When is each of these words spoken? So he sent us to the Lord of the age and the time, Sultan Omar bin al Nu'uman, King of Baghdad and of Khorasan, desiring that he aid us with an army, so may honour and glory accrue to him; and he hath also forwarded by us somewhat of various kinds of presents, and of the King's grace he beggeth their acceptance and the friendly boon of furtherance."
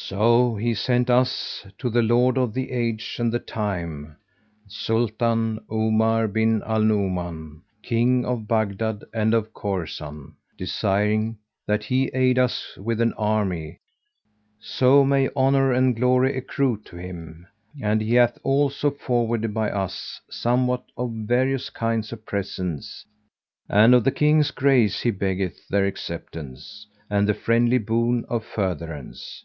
So 0.00 0.54
he 0.56 0.72
sent 0.74 1.10
us 1.10 1.66
to 1.78 1.90
the 1.90 2.02
Lord 2.02 2.38
of 2.38 2.54
the 2.54 2.70
age 2.70 3.16
and 3.18 3.32
the 3.32 3.40
time, 3.40 4.16
Sultan 4.68 5.58
Omar 5.68 6.28
bin 6.28 6.62
al 6.62 6.82
Nu'uman, 6.82 7.60
King 7.82 8.24
of 8.24 8.46
Baghdad 8.48 9.04
and 9.12 9.34
of 9.34 9.52
Khorasan, 9.52 10.34
desiring 10.56 11.36
that 11.66 11.82
he 11.84 12.06
aid 12.14 12.38
us 12.38 12.76
with 12.78 13.00
an 13.02 13.12
army, 13.14 13.80
so 14.60 15.04
may 15.04 15.28
honour 15.30 15.72
and 15.72 15.96
glory 15.96 16.36
accrue 16.38 16.80
to 16.86 16.96
him; 16.96 17.46
and 17.82 18.00
he 18.00 18.14
hath 18.14 18.38
also 18.44 18.92
forwarded 18.92 19.52
by 19.52 19.68
us 19.68 20.20
somewhat 20.30 20.84
of 20.96 21.10
various 21.12 21.70
kinds 21.70 22.12
of 22.12 22.24
presents, 22.24 23.04
and 23.68 23.94
of 23.96 24.04
the 24.04 24.12
King's 24.12 24.52
grace 24.52 25.00
he 25.02 25.10
beggeth 25.10 25.66
their 25.68 25.84
acceptance 25.86 26.86
and 27.10 27.28
the 27.28 27.34
friendly 27.34 27.78
boon 27.78 28.24
of 28.28 28.44
furtherance." 28.44 29.44